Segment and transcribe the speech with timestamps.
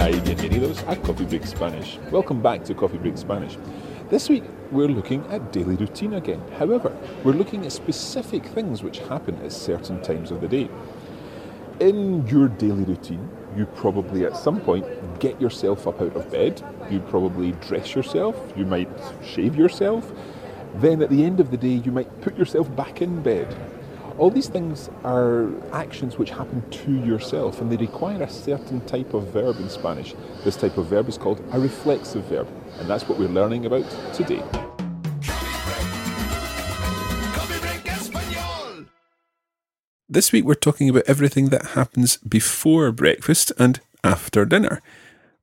[0.00, 1.98] Hola y bienvenidos a Coffee Break Spanish.
[2.10, 3.58] Welcome back to Coffee Break Spanish.
[4.08, 6.40] This week we're looking at daily routine again.
[6.58, 10.70] However, we're looking at specific things which happen at certain times of the day.
[11.80, 14.86] In your daily routine, you probably at some point
[15.20, 18.88] get yourself up out of bed, you probably dress yourself, you might
[19.22, 20.10] shave yourself,
[20.76, 23.54] then at the end of the day, you might put yourself back in bed.
[24.20, 29.14] All these things are actions which happen to yourself and they require a certain type
[29.14, 30.14] of verb in Spanish.
[30.44, 32.46] This type of verb is called a reflexive verb,
[32.78, 34.42] and that's what we're learning about today.
[40.06, 44.82] This week we're talking about everything that happens before breakfast and after dinner.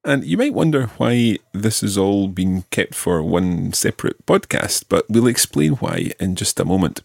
[0.05, 5.09] And you might wonder why this is all being kept for one separate podcast, but
[5.09, 7.02] we'll explain why in just a moment.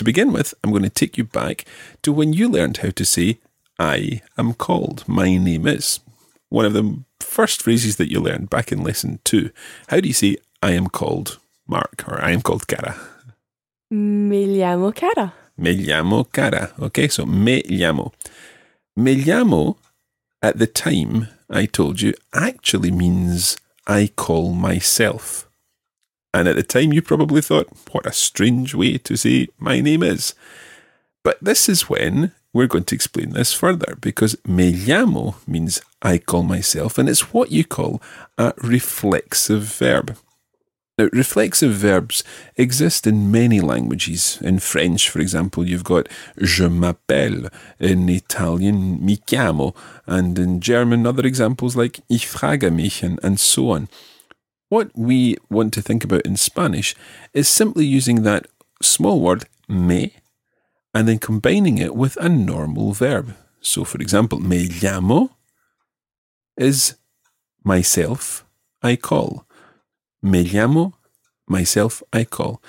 [0.00, 1.66] To begin with, I'm going to take you back
[2.00, 3.38] to when you learned how to say,
[3.78, 6.00] I am called, my name is.
[6.48, 9.50] One of the first phrases that you learned back in lesson two.
[9.88, 12.98] How do you say, I am called Mark or I am called Cara?
[13.90, 15.34] Me llamo Cara.
[15.58, 16.72] Me llamo Cara.
[16.80, 18.14] Okay, so me llamo.
[18.96, 19.76] Me llamo,
[20.40, 25.49] at the time I told you, actually means I call myself.
[26.32, 30.02] And at the time you probably thought, what a strange way to say my name
[30.02, 30.34] is.
[31.22, 36.18] But this is when we're going to explain this further because me llamo means I
[36.18, 38.00] call myself, and it's what you call
[38.38, 40.16] a reflexive verb.
[40.98, 42.24] Now, reflexive verbs
[42.56, 44.38] exist in many languages.
[44.42, 49.74] In French, for example, you've got je m'appelle, in Italian, mi chiamo,
[50.06, 53.88] and in German, other examples like ich frage mich, and, and so on.
[54.70, 56.94] What we want to think about in Spanish
[57.34, 58.46] is simply using that
[58.80, 60.14] small word me
[60.94, 63.34] and then combining it with a normal verb.
[63.60, 65.30] So, for example, me llamo
[66.56, 66.94] is
[67.64, 68.46] myself,
[68.80, 69.44] I call.
[70.22, 70.92] Me llamo,
[71.48, 72.62] myself, I call.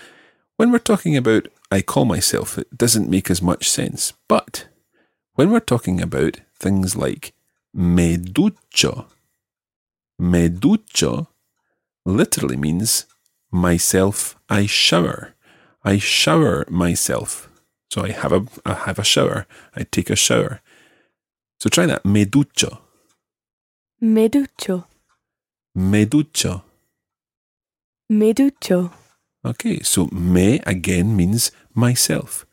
[0.57, 4.13] When we're talking about I call myself, it doesn't make as much sense.
[4.27, 4.67] But
[5.35, 7.33] when we're talking about things like
[7.75, 9.05] me ducho,
[10.17, 11.27] me ducho
[12.05, 13.05] literally means
[13.51, 15.35] myself, I shower.
[15.83, 17.49] I shower myself.
[17.89, 19.45] So I have a I have a shower.
[19.75, 20.61] I take a shower.
[21.59, 22.05] So try that.
[22.05, 22.79] Me ducho.
[23.99, 24.85] Me ducho.
[25.75, 26.63] Me ducho.
[28.09, 28.91] Me ducho.
[29.43, 32.45] Okay, so me again means myself.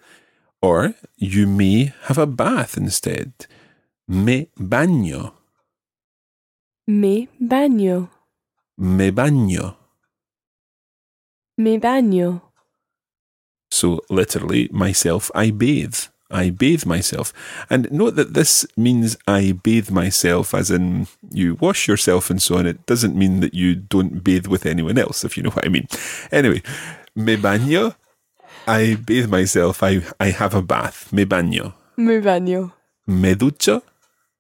[0.61, 3.33] Or you may have a bath instead.
[4.09, 5.33] Me baño.
[6.87, 8.09] Me baño.
[8.79, 9.75] Me baño.
[11.57, 12.43] Me baño.
[13.71, 15.97] So literally, myself, I bathe.
[16.31, 17.33] I bathe myself.
[17.69, 22.59] And note that this means I bathe myself as in you wash yourself and so
[22.59, 22.67] on.
[22.67, 25.71] It doesn't mean that you don't bathe with anyone else, if you know what I
[25.71, 25.89] mean.
[26.31, 26.63] Anyway,
[27.17, 27.97] me baño.
[28.67, 29.83] I bathe myself.
[29.83, 31.13] I, I have a bath.
[31.13, 31.73] Me baño.
[31.97, 32.73] Me baño.
[33.07, 33.83] Me ducho.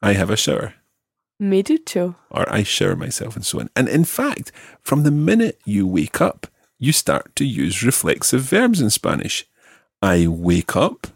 [0.03, 0.75] I have a shower.
[1.41, 2.17] Me ducho.
[2.31, 3.71] Or I shower myself and so on.
[3.77, 4.51] And in fact,
[4.83, 9.47] from the minute you wake up, you start to use reflexive verbs in Spanish.
[10.03, 11.09] I wake up.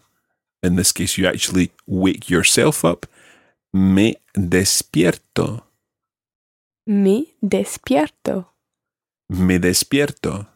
[0.62, 3.06] In this case, you actually wake yourself up.
[3.72, 5.62] Me despierto.
[6.86, 8.46] Me despierto.
[9.28, 10.46] Me despierto.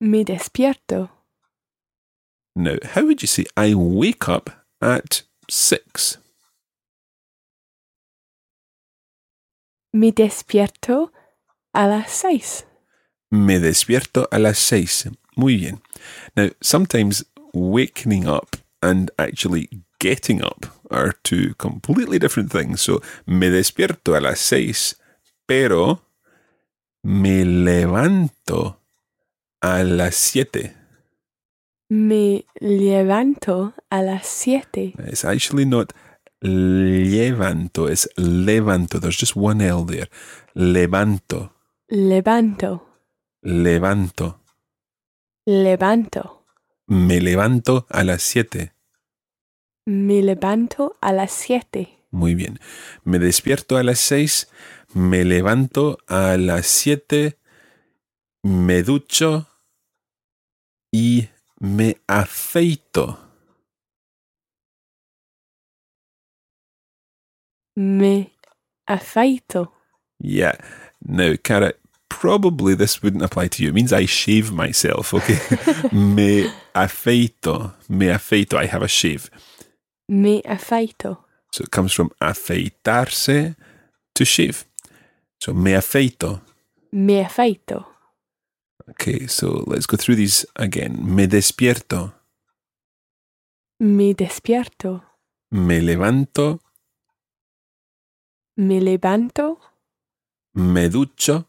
[0.00, 1.10] Me despierto.
[2.56, 4.50] Now, how would you say I wake up
[4.80, 6.18] at six?
[9.94, 11.12] Me despierto
[11.72, 12.66] a las seis.
[13.30, 15.08] Me despierto a las seis.
[15.36, 15.82] Muy bien.
[16.34, 19.68] Now, sometimes waking up and actually
[20.00, 22.80] getting up are two completely different things.
[22.80, 24.96] So, me despierto a las seis,
[25.46, 26.02] pero
[27.04, 28.80] me levanto
[29.62, 30.74] a las siete.
[31.88, 34.94] Me levanto a las siete.
[35.06, 35.92] It's actually not
[36.44, 39.00] levanto, it's levanto.
[39.00, 40.08] There's just one L there.
[40.54, 41.52] Levanto.
[41.90, 42.82] Levanto.
[43.42, 44.40] Levanto.
[45.46, 46.44] Levanto.
[46.86, 48.72] Me levanto a las siete.
[49.86, 51.98] Me levanto a las siete.
[52.10, 52.58] Muy bien.
[53.04, 54.48] Me despierto a las seis.
[54.92, 57.38] Me levanto a las siete.
[58.42, 59.48] Me ducho.
[60.92, 63.23] Y me afeito.
[67.76, 68.30] Me
[68.88, 69.68] afeito.
[70.20, 70.56] Yeah.
[71.06, 71.74] Now, Cara,
[72.08, 73.70] probably this wouldn't apply to you.
[73.70, 75.38] It means I shave myself, okay?
[75.92, 77.72] me afeito.
[77.88, 78.56] Me afeito.
[78.56, 79.28] I have a shave.
[80.08, 81.18] Me afeito.
[81.52, 83.54] So it comes from afeitarse,
[84.14, 84.64] to shave.
[85.40, 86.40] So me afeito.
[86.92, 87.84] Me afeito.
[88.90, 90.98] Okay, so let's go through these again.
[91.02, 92.12] Me despierto.
[93.80, 95.02] Me despierto.
[95.52, 96.60] Me levanto.
[98.56, 99.58] Me levanto.
[100.54, 101.46] Me ducho.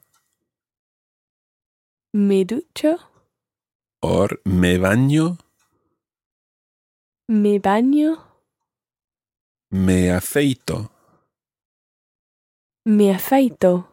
[2.14, 2.98] Me ducho.
[4.02, 5.38] Or me baño.
[7.28, 8.18] Me baño.
[9.72, 10.90] Me afeito.
[12.86, 13.88] Me afeito.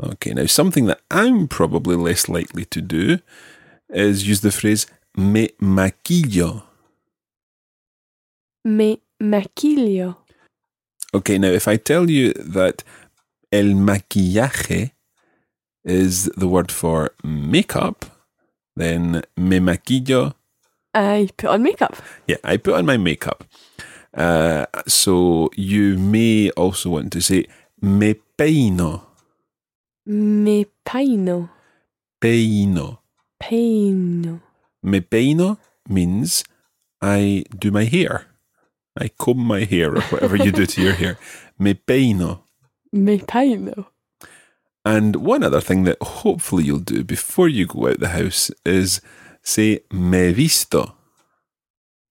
[0.00, 3.18] Okay, now something that I'm probably less likely to do
[3.88, 4.86] is use the phrase
[5.16, 6.62] me maquillo.
[8.64, 10.16] Me maquillo.
[11.14, 12.84] Okay, now if I tell you that
[13.52, 14.92] el maquillaje
[15.84, 18.04] is the word for makeup,
[18.76, 20.34] then me maquillo,
[20.94, 21.96] I put on makeup.
[22.26, 23.44] yeah, I put on my makeup.
[24.16, 27.46] Uh, so you may also want to say
[27.80, 29.02] me peino,
[30.06, 31.48] Me peino.
[32.20, 32.98] peino.
[33.38, 34.40] Peino.
[34.82, 35.58] Me peino
[35.88, 36.44] means
[37.00, 38.26] I do my hair.
[39.00, 41.18] I comb my hair or whatever you do to your hair.
[41.58, 42.44] Me peino.
[42.92, 43.88] Me peino.
[44.84, 49.00] And one other thing that hopefully you'll do before you go out the house is
[49.42, 50.94] say me visto.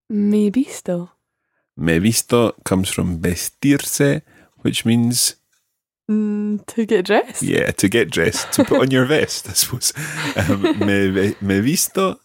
[0.09, 1.12] Me visto.
[1.77, 4.21] Me visto comes from vestirse,
[4.62, 5.35] which means,
[6.09, 7.44] Mm, to get dressed.
[7.44, 9.94] yeah, to get dressed, to put on your vest, I suppose.
[10.50, 12.19] Um, me, me visto,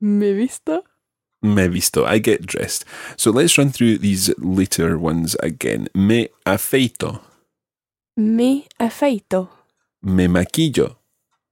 [0.00, 0.82] Me visto.
[1.42, 2.84] Me visto, I get dressed.
[3.16, 5.88] So let's run through these later ones again.
[5.94, 7.20] Me afeito,
[8.16, 9.48] Me afeito.
[10.02, 10.96] me maquillo,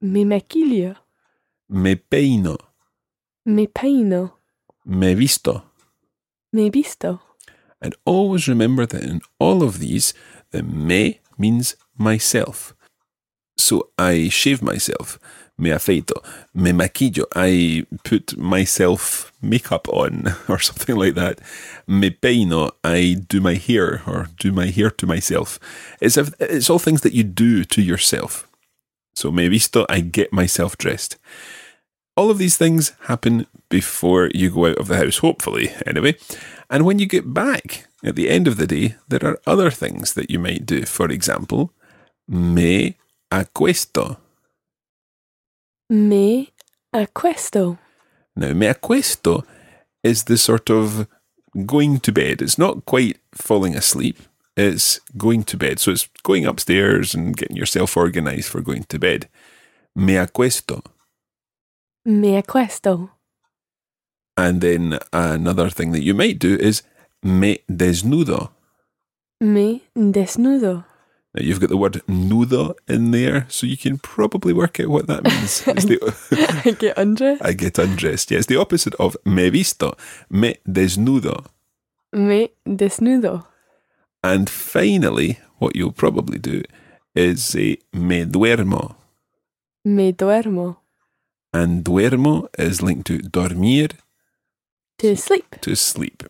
[0.01, 0.97] Me maquillo.
[1.69, 2.57] me peino,
[3.45, 4.33] Me peino.
[4.85, 5.63] me visto.
[6.53, 7.21] Me visto.
[7.81, 10.15] And always remember that in all of these,
[10.51, 12.75] the me means myself.
[13.59, 15.19] So I shave myself,
[15.59, 16.23] me afeito,
[16.55, 21.41] me maquillo, I put myself makeup on or something like that.
[21.87, 25.59] Me peino, I do my hair or do my hair to myself.
[26.01, 28.49] It's, a, it's all things that you do to yourself.
[29.15, 31.17] So me visto, I get myself dressed.
[32.17, 36.17] All of these things happen before you go out of the house, hopefully, anyway.
[36.71, 40.15] And when you get back at the end of the day, there are other things
[40.15, 40.85] that you might do.
[40.85, 41.73] For example,
[42.29, 42.97] me
[43.31, 44.19] acuesto.
[45.89, 46.53] Me
[46.95, 47.79] acuesto.
[48.35, 49.45] Now, me acuesto
[50.03, 51.07] is the sort of
[51.65, 52.43] going to bed.
[52.43, 54.19] It's not quite falling asleep,
[54.57, 55.79] it's going to bed.
[55.79, 59.29] So it's going upstairs and getting yourself organized for going to bed.
[59.95, 60.85] Me acuesto.
[62.05, 63.11] Me acuesto.
[64.37, 66.83] And then another thing that you might do is
[67.23, 68.51] me desnudo.
[69.41, 70.85] Me desnudo.
[71.37, 75.07] Now you've got the word nudo in there, so you can probably work out what
[75.07, 75.61] that means.
[75.61, 77.45] The, I get undressed.
[77.45, 78.31] I get undressed.
[78.31, 79.95] Yeah, it's the opposite of me visto,
[80.31, 81.45] me desnudo.
[82.15, 83.45] Me desnudo.
[84.25, 86.63] And finally, what you'll probably do
[87.15, 88.97] is say me duermo.
[89.85, 90.79] Me duermo.
[91.53, 93.89] And duermo is linked to dormir,
[94.99, 95.57] To sleep.
[95.61, 96.23] to sleep.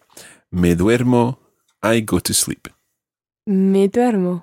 [0.50, 1.36] Me duermo,
[1.80, 2.68] I go to sleep.
[3.46, 4.42] Me duermo.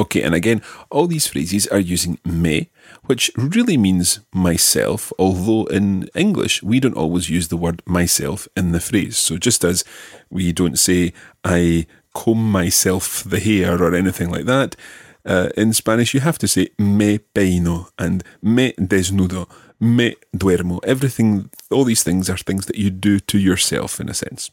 [0.00, 2.70] Okay, and again, all these phrases are using me,
[3.06, 8.70] which really means myself, although in English we don't always use the word myself in
[8.70, 9.18] the phrase.
[9.18, 9.84] So just as
[10.30, 11.12] we don't say
[11.42, 14.76] I comb myself the hair or anything like that,
[15.24, 19.50] uh, in Spanish you have to say me peino and me desnudo,
[19.80, 20.78] me duermo.
[20.84, 24.52] Everything, all these things are things that you do to yourself in a sense.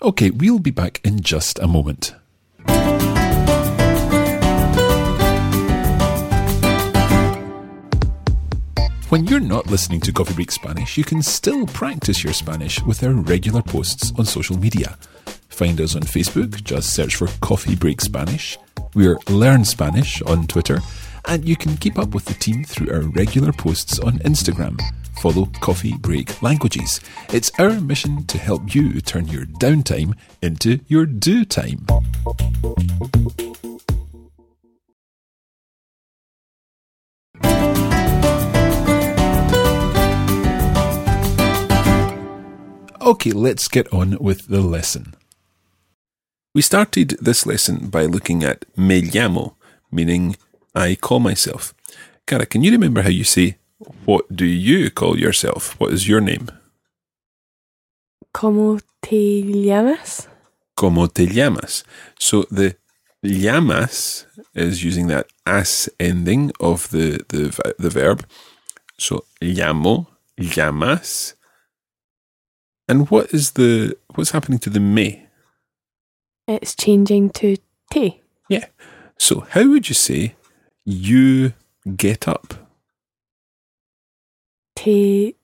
[0.00, 2.14] Okay, we'll be back in just a moment.
[9.08, 13.02] When you're not listening to Coffee Break Spanish, you can still practice your Spanish with
[13.02, 14.98] our regular posts on social media.
[15.48, 18.58] Find us on Facebook, just search for Coffee Break Spanish.
[18.94, 20.80] We're Learn Spanish on Twitter,
[21.24, 24.78] and you can keep up with the team through our regular posts on Instagram.
[25.22, 27.00] Follow Coffee Break Languages.
[27.32, 31.86] It's our mission to help you turn your downtime into your do time.
[43.08, 45.14] Okay, let's get on with the lesson.
[46.54, 49.54] We started this lesson by looking at me llamo,
[49.90, 50.36] meaning
[50.74, 51.72] I call myself.
[52.26, 53.56] Cara, can you remember how you say,
[54.04, 55.74] What do you call yourself?
[55.80, 56.48] What is your name?
[58.34, 60.28] ¿Cómo te llamas?
[60.76, 61.84] Como te llamas.
[62.18, 62.76] So the
[63.22, 68.26] Llamas is using that as ending of the, the, the verb.
[68.98, 71.37] So llamo, llamas.
[72.88, 75.26] And what is the what's happening to the me?
[76.46, 77.56] It's changing to
[77.90, 78.22] te.
[78.48, 78.66] Yeah.
[79.18, 80.34] So how would you say
[80.84, 81.52] you
[81.96, 82.54] get up?
[84.74, 85.36] Te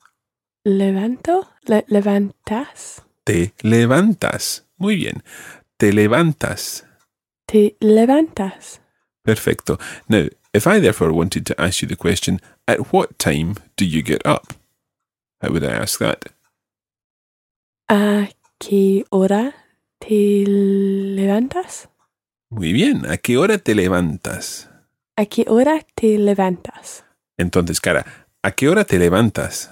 [0.66, 1.48] levanto?
[1.68, 3.02] Le- levantas?
[3.26, 4.62] Te levantas.
[4.78, 5.22] Muy bien.
[5.78, 6.82] Te levantas.
[7.46, 8.78] Te levantas?
[9.24, 9.78] Perfecto.
[10.08, 14.02] Now, if I therefore wanted to ask you the question, at what time do you
[14.02, 14.54] get up?
[15.40, 16.26] How would I ask that?
[17.88, 19.54] ¿A qué hora
[19.98, 21.90] te levantas?
[22.48, 23.04] Muy bien.
[23.10, 24.70] ¿A qué hora te levantas?
[25.16, 27.04] ¿A qué hora te levantas?
[27.36, 28.06] Entonces, cara,
[28.42, 29.70] ¿a qué hora te levantas?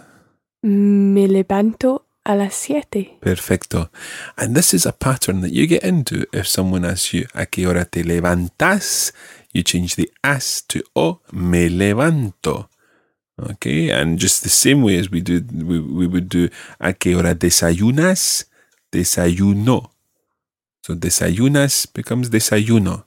[0.62, 3.18] Me levanto a las siete.
[3.20, 3.90] Perfecto.
[4.36, 7.66] And this is a pattern that you get into if someone asks you, ¿a qué
[7.66, 9.14] hora te levantas?
[9.52, 12.68] You change the as to o, me levanto.
[13.50, 16.48] Okay, and just the same way as we do, we, we would do,
[16.80, 18.44] ¿a qué hora desayunas?
[18.92, 19.90] Desayuno.
[20.82, 23.04] So desayunas becomes desayuno.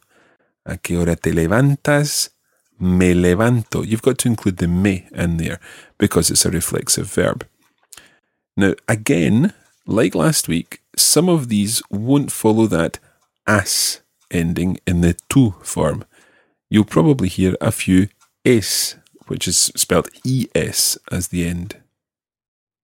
[0.65, 2.30] ¿A qué hora te levantas?
[2.80, 3.88] Me levanto.
[3.88, 5.60] You've got to include the me in there
[5.98, 7.46] because it's a reflexive verb.
[8.58, 9.54] Now, again,
[9.86, 13.00] like last week, some of these won't follow that
[13.46, 14.01] as
[14.32, 16.04] ending in the tu form.
[16.70, 18.08] You'll probably hear a few
[18.44, 18.96] s,
[19.27, 20.10] which is spelled
[20.53, 21.77] es as the end.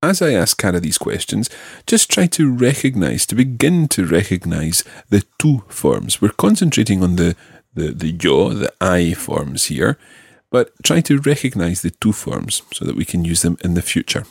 [0.03, 1.49] As I ask Cara these questions,
[1.85, 6.19] just try to recognize, to begin to recognize the two forms.
[6.19, 7.35] We're concentrating on the,
[7.75, 9.99] the, the yo, the I forms here,
[10.49, 13.83] but try to recognize the two forms so that we can use them in the
[13.83, 14.25] future.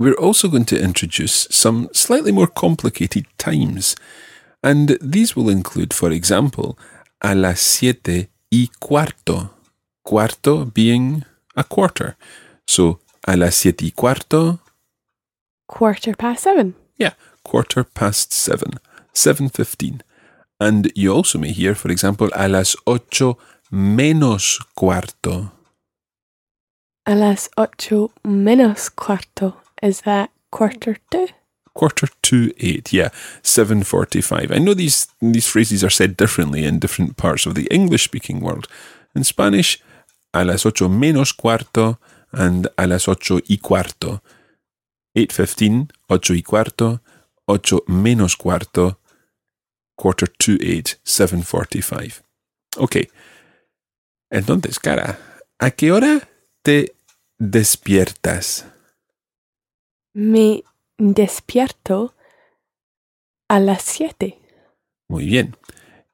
[0.00, 3.94] We're also going to introduce some slightly more complicated times,
[4.62, 6.76] and these will include, for example,
[7.20, 9.50] a las siete y cuarto.
[10.10, 11.24] Cuarto being
[11.56, 12.16] a quarter.
[12.66, 12.98] So,
[13.28, 14.58] a las siete y cuarto,
[15.68, 16.74] Quarter past seven.
[16.98, 17.12] yeah,
[17.44, 18.80] quarter past seven,
[19.14, 20.00] 7.15.
[20.58, 23.38] And you also may hear, for example, a las ocho
[23.70, 25.52] menos cuarto.
[27.06, 29.54] A las ocho menos cuarto.
[29.80, 31.28] Is that quarter to?
[31.72, 33.10] quarter to eight yeah
[33.44, 38.02] 7.45 i know these these phrases are said differently in different parts of the english
[38.02, 38.66] speaking world
[39.14, 39.80] in spanish
[40.32, 42.00] a las ocho menos cuarto
[42.32, 44.22] and a las ocho y cuarto
[45.14, 47.02] 8.15 ocho y cuarto
[47.46, 49.00] ocho menos cuarto
[49.96, 52.22] quarter to eight 7.45
[52.76, 52.96] ok
[54.30, 55.18] entonces cara
[55.58, 56.28] ¿a qué hora
[56.62, 56.94] te
[57.40, 58.66] despiertas?
[60.12, 60.62] Me
[60.98, 62.14] despierto
[63.48, 64.38] a las siete.
[65.08, 65.56] Muy bien.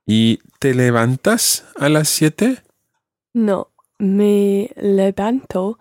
[0.07, 2.63] ¿Y te levantas a las siete?
[3.35, 5.79] No, me levanto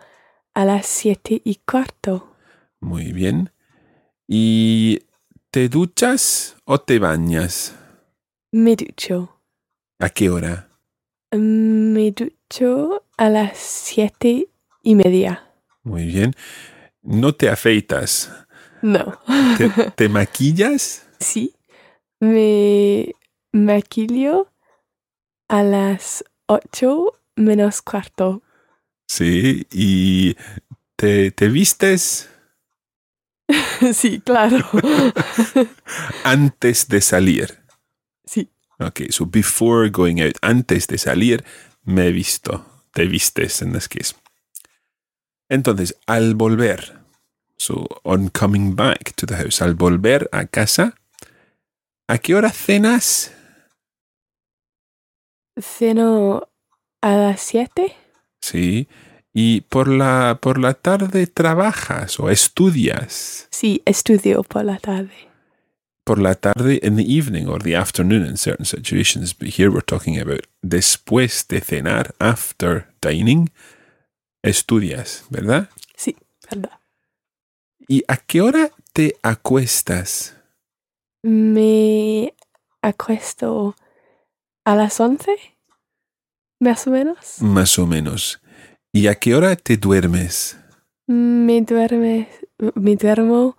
[0.53, 2.36] a las siete y cuarto.
[2.79, 3.51] Muy bien.
[4.27, 5.01] ¿Y
[5.51, 7.75] te duchas o te bañas?
[8.51, 9.41] Me ducho.
[10.00, 10.69] ¿A qué hora?
[11.31, 14.50] Me ducho a las siete
[14.81, 15.51] y media.
[15.84, 16.34] Muy bien.
[17.01, 18.31] ¿No te afeitas?
[18.81, 19.19] No.
[19.57, 21.05] ¿Te, te maquillas?
[21.19, 21.53] Sí.
[22.19, 23.13] Me
[23.51, 24.51] maquillo
[25.48, 28.41] a las ocho menos cuarto.
[29.07, 29.67] Sí.
[29.71, 30.35] ¿Y
[30.95, 32.29] te, te vistes
[33.93, 34.57] sí, claro.
[36.23, 37.59] antes de salir?
[38.25, 38.49] sí.
[38.77, 41.45] Okay, so before going out, antes de salir,
[41.85, 42.65] me he visto.
[42.93, 44.15] Te vistes in this case.
[45.49, 46.99] Entonces, al volver,
[47.55, 50.95] so on coming back to the house, al volver a casa,
[52.07, 53.31] ¿a qué hora cenas?
[55.57, 56.49] Ceno
[57.05, 57.95] a las siete.
[58.41, 58.88] Sí.
[59.31, 63.47] Y por la, por la tarde trabajas o estudias.
[63.51, 65.29] Sí, estudio por la tarde.
[66.03, 69.35] Por la tarde in the evening or the afternoon in certain situations.
[69.38, 73.51] But here we're talking about después de cenar, after dining,
[74.43, 75.69] estudias, ¿verdad?
[75.95, 76.15] Sí,
[76.50, 76.79] verdad.
[77.88, 80.35] ¿Y a qué hora te acuestas?
[81.21, 82.33] Me
[82.81, 83.75] acuesto
[84.63, 85.35] a las once,
[86.59, 87.41] más o menos.
[87.41, 88.41] Más o menos.
[88.91, 90.57] ¿Y a qué hora te duermes?
[91.07, 92.29] Me duerme,
[92.75, 93.57] me duermo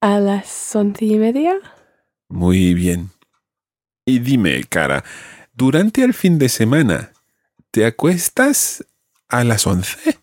[0.00, 1.56] a las once y media.
[2.28, 3.10] Muy bien.
[4.04, 5.04] Y dime, cara,
[5.54, 7.12] durante el fin de semana,
[7.70, 8.84] ¿te acuestas
[9.28, 10.18] a las once?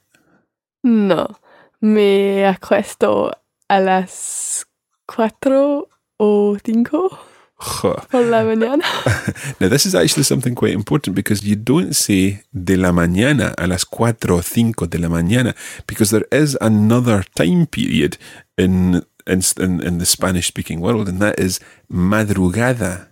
[0.83, 1.39] No,
[1.79, 3.31] me acuesto
[3.67, 4.67] a las
[5.05, 7.19] cuatro o cinco.
[7.57, 8.83] Por la mañana.
[9.59, 13.67] Now, this is actually something quite important because you don't say de la mañana a
[13.67, 15.55] las cuatro o cinco de la mañana
[15.87, 18.17] because there is another time period
[18.57, 21.59] in in, in, in the Spanish speaking world, and that is
[21.91, 23.07] madrugada.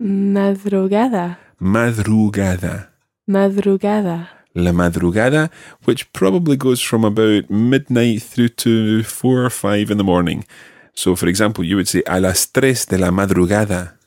[0.00, 1.38] Madrugada.
[1.60, 2.88] Madrugada.
[3.28, 4.28] Madrugada.
[4.54, 5.50] La madrugada,
[5.84, 10.44] which probably goes from about midnight through to four or five in the morning.
[10.94, 13.98] So, for example, you would say a las tres de la madrugada.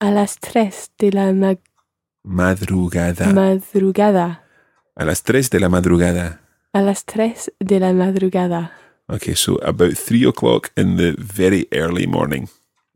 [0.00, 1.56] A las tres de la ma-
[2.24, 3.32] Madrugada.
[3.32, 4.42] madrugada.
[4.96, 6.40] a las tres de la madrugada.
[6.72, 8.72] A las tres de la madrugada.
[9.08, 12.48] Okay, so about three o'clock in the very early morning.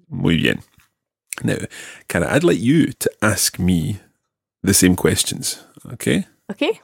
[0.09, 0.61] Muy bien.
[1.43, 1.57] Now,
[2.09, 3.99] Cara, I'd like you to ask me
[4.63, 5.65] the same questions.
[5.93, 6.27] Okay?
[6.51, 6.81] Okay.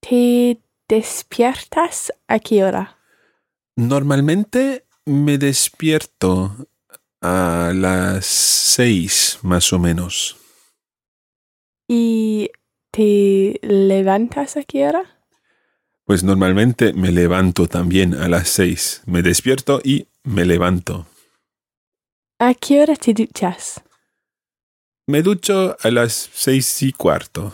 [0.00, 2.96] ¿Te despiertas a qué hora?
[3.76, 6.68] Normalmente me despierto
[7.20, 10.36] a las seis más o menos.
[11.88, 12.50] ¿Y
[12.90, 15.20] te levantas a qué hora?
[16.04, 19.02] Pues normalmente me levanto también a las seis.
[19.06, 21.06] Me despierto y me levanto.
[22.38, 23.82] ¿A qué hora te duchas?
[25.06, 27.52] Me ducho a las seis y cuarto.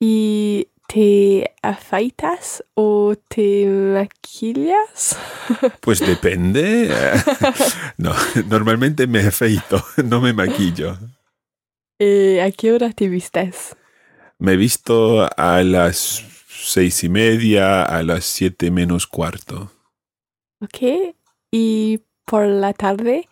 [0.00, 5.16] ¿Y te afeitas o te maquillas?
[5.80, 6.90] Pues depende.
[7.96, 8.12] No,
[8.48, 10.98] normalmente me afeito, no me maquillo.
[11.98, 13.76] Eh, ¿A qué hora te vistes?
[14.38, 19.70] Me visto a las seis y media, a las siete menos cuarto.
[20.60, 21.14] ¿Ok?
[21.50, 23.28] ¿Y por la tarde?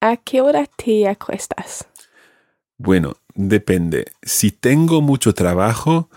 [0.00, 1.86] ¿A qué hora te acuestas?
[2.78, 4.06] Bueno, depende.
[4.22, 6.08] Si tengo mucho trabajo,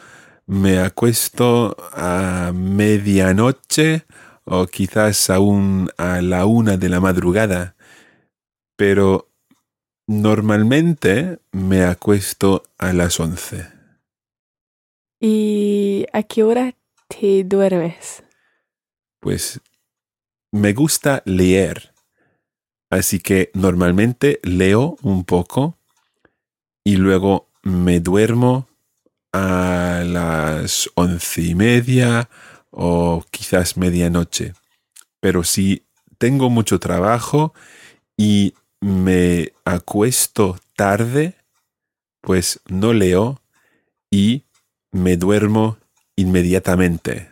[0.46, 4.06] me acuesto a medianoche
[4.46, 7.76] o quizás aún a la una de la madrugada.
[8.76, 9.30] Pero
[10.08, 13.68] normalmente me acuesto a las once.
[15.20, 16.76] ¿Y a qué hora
[17.08, 18.24] te duermes?
[19.22, 19.62] Pues
[20.52, 21.94] me gusta leer.
[22.90, 25.78] Así que normalmente leo un poco
[26.84, 28.68] y luego me duermo
[29.32, 29.73] a
[30.04, 32.30] las once y media
[32.72, 34.54] o quizás medianoche.
[35.20, 35.86] Pero si
[36.18, 37.54] tengo mucho trabajo
[38.18, 41.36] y me acuesto tarde,
[42.22, 43.42] pues no leo
[44.12, 44.44] y
[44.92, 45.78] me duermo
[46.16, 47.30] inmediatamente.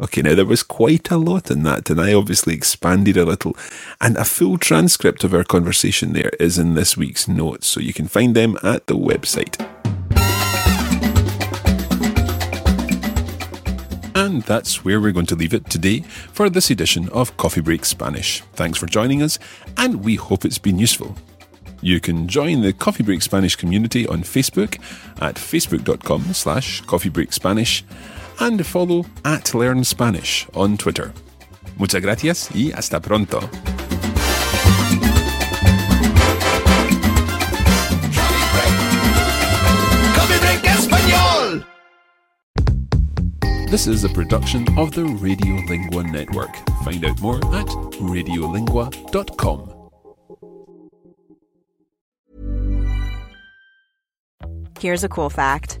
[0.00, 3.56] Okay, now there was quite a lot in that, and I obviously expanded a little.
[4.00, 7.92] And a full transcript of our conversation there is in this week's notes, so you
[7.92, 9.58] can find them at the website.
[14.14, 17.84] And that's where we're going to leave it today for this edition of Coffee Break
[17.84, 18.42] Spanish.
[18.52, 19.40] Thanks for joining us,
[19.76, 21.16] and we hope it's been useful.
[21.80, 24.78] You can join the Coffee Break Spanish community on Facebook
[25.20, 27.82] at facebook.com slash coffeebreakspanish
[28.40, 31.12] and follow at Learn Spanish on Twitter.
[31.78, 33.40] Muchas gracias y hasta pronto.
[43.70, 46.56] This is a production of the Radiolingua Network.
[46.84, 47.66] Find out more at
[48.00, 49.74] radiolingua.com.
[54.80, 55.80] Here's a cool fact